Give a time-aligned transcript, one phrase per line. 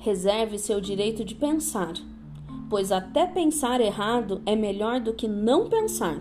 [0.00, 1.92] Reserve seu direito de pensar,
[2.70, 6.20] pois até pensar errado é melhor do que não pensar.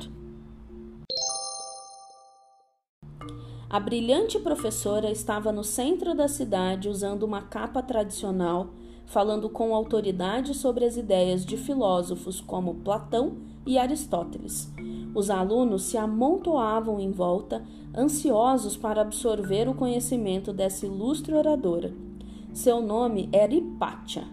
[3.70, 8.74] A brilhante professora estava no centro da cidade usando uma capa tradicional,
[9.10, 14.72] falando com autoridade sobre as ideias de filósofos como Platão e Aristóteles.
[15.16, 17.66] Os alunos se amontoavam em volta,
[17.98, 21.92] ansiosos para absorver o conhecimento dessa ilustre oradora.
[22.54, 24.28] Seu nome era Hipátia,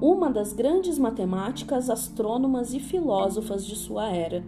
[0.00, 4.44] uma das grandes matemáticas, astrônomas e filósofas de sua era.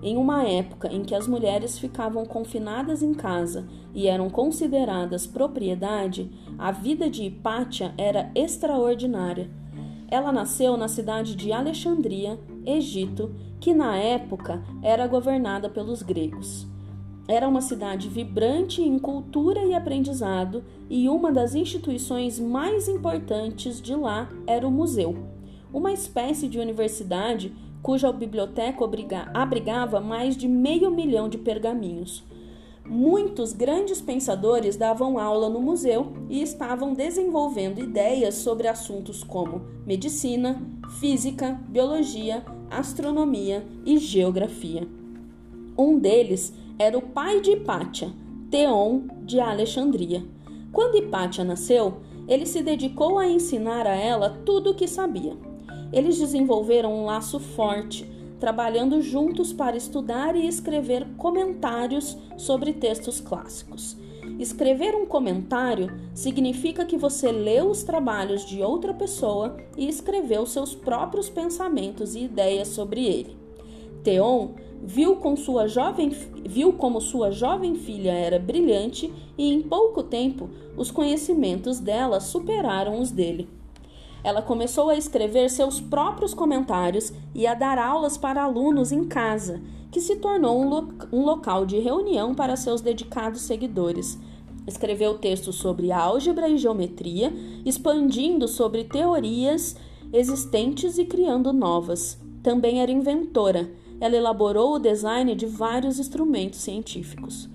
[0.00, 6.30] Em uma época em que as mulheres ficavam confinadas em casa e eram consideradas propriedade,
[6.56, 9.50] a vida de Hipátia era extraordinária.
[10.08, 16.66] Ela nasceu na cidade de Alexandria, Egito, que na época era governada pelos gregos.
[17.26, 23.94] Era uma cidade vibrante em cultura e aprendizado, e uma das instituições mais importantes de
[23.94, 25.14] lá era o museu,
[25.72, 28.84] uma espécie de universidade cuja biblioteca
[29.34, 32.24] abrigava mais de meio milhão de pergaminhos.
[32.86, 40.62] Muitos grandes pensadores davam aula no museu e estavam desenvolvendo ideias sobre assuntos como medicina,
[40.98, 44.88] física, biologia, astronomia e geografia.
[45.76, 48.10] Um deles era o pai de Hipátia,
[48.50, 50.24] Teon de Alexandria.
[50.72, 55.36] Quando Hipátia nasceu, ele se dedicou a ensinar a ela tudo o que sabia.
[55.92, 63.96] Eles desenvolveram um laço forte, trabalhando juntos para estudar e escrever comentários sobre textos clássicos.
[64.38, 70.74] Escrever um comentário significa que você leu os trabalhos de outra pessoa e escreveu seus
[70.74, 73.36] próprios pensamentos e ideias sobre ele.
[74.04, 76.10] Theon viu, com sua jovem,
[76.46, 83.00] viu como sua jovem filha era brilhante e em pouco tempo os conhecimentos dela superaram
[83.00, 83.48] os dele.
[84.22, 89.60] Ela começou a escrever seus próprios comentários e a dar aulas para alunos em casa,
[89.90, 94.18] que se tornou um, lo um local de reunião para seus dedicados seguidores.
[94.66, 97.32] Escreveu textos sobre álgebra e geometria,
[97.64, 99.76] expandindo sobre teorias
[100.12, 102.18] existentes e criando novas.
[102.42, 107.48] Também era inventora ela elaborou o design de vários instrumentos científicos.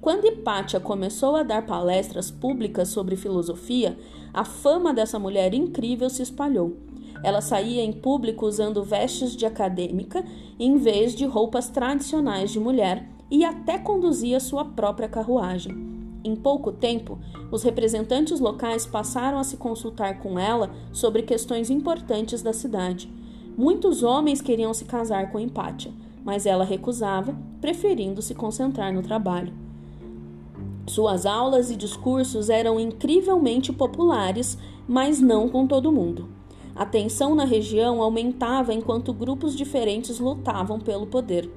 [0.00, 3.98] Quando Hipátia começou a dar palestras públicas sobre filosofia,
[4.32, 6.74] a fama dessa mulher incrível se espalhou.
[7.22, 10.24] Ela saía em público usando vestes de acadêmica
[10.58, 15.90] em vez de roupas tradicionais de mulher e até conduzia sua própria carruagem.
[16.24, 17.18] Em pouco tempo,
[17.52, 23.12] os representantes locais passaram a se consultar com ela sobre questões importantes da cidade.
[23.54, 25.92] Muitos homens queriam se casar com Empátia,
[26.24, 29.69] mas ela recusava, preferindo se concentrar no trabalho.
[30.90, 34.58] Suas aulas e discursos eram incrivelmente populares,
[34.88, 36.28] mas não com todo mundo.
[36.74, 41.48] A tensão na região aumentava enquanto grupos diferentes lutavam pelo poder.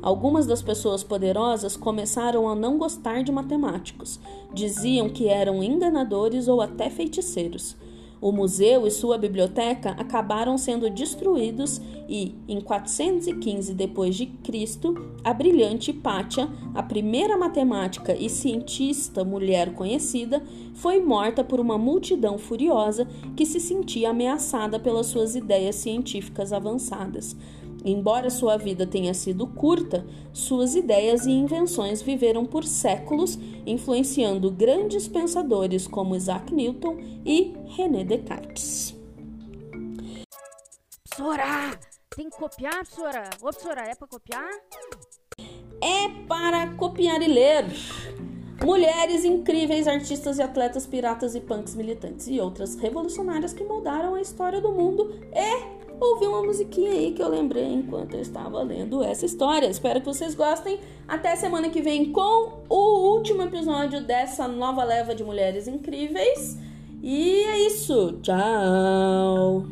[0.00, 4.18] Algumas das pessoas poderosas começaram a não gostar de matemáticos.
[4.54, 7.76] Diziam que eram enganadores ou até feiticeiros.
[8.20, 14.28] O museu e sua biblioteca acabaram sendo destruídos e, em 415 d.C.,
[15.22, 20.42] a brilhante Pátia, a primeira matemática e cientista mulher conhecida,
[20.74, 23.06] foi morta por uma multidão furiosa
[23.36, 27.36] que se sentia ameaçada pelas suas ideias científicas avançadas.
[27.88, 35.08] Embora sua vida tenha sido curta, suas ideias e invenções viveram por séculos, influenciando grandes
[35.08, 38.94] pensadores como Isaac Newton e René Descartes.
[41.08, 41.80] Professora,
[42.14, 43.30] tem que copiar, professora?
[43.40, 44.50] Ô, professora, é para copiar?
[45.80, 47.64] É para copiar e ler.
[48.62, 54.20] Mulheres incríveis, artistas e atletas, piratas e punks militantes e outras revolucionárias que moldaram a
[54.20, 59.02] história do mundo e ouvi uma musiquinha aí que eu lembrei enquanto eu estava lendo
[59.02, 59.66] essa história.
[59.66, 60.78] Espero que vocês gostem.
[61.06, 66.58] Até semana que vem com o último episódio dessa nova leva de mulheres incríveis.
[67.02, 68.18] E é isso.
[68.22, 69.66] Tchau.